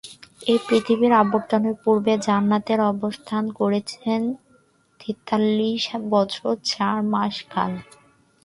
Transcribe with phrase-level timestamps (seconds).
[0.47, 4.21] আর পৃথিবীতে অবতরণের পূর্বে জান্নাতে অবস্থান করেছেন
[4.99, 7.71] তেতাল্লিশ বছর চার মাস কাল।